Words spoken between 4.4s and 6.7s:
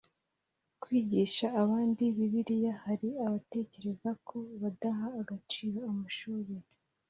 badaha agaciro amashuri